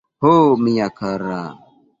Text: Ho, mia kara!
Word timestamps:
Ho, 0.23 0.31
mia 0.63 0.87
kara! 0.97 1.39